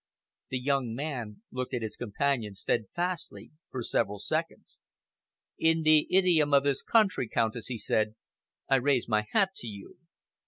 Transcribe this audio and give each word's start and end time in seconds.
The 0.49 0.57
young 0.59 0.95
man 0.95 1.43
looked 1.51 1.75
at 1.75 1.83
his 1.83 1.95
companion 1.95 2.55
steadfastly 2.55 3.51
for 3.69 3.83
several 3.83 4.17
seconds. 4.17 4.81
"In 5.59 5.83
the 5.83 6.07
idiom 6.09 6.55
of 6.55 6.63
this 6.63 6.81
country, 6.81 7.27
Countess," 7.29 7.67
he 7.67 7.77
said, 7.77 8.15
"I 8.67 8.77
raise 8.77 9.07
my 9.07 9.27
hat 9.33 9.49
to 9.57 9.67
you. 9.67 9.99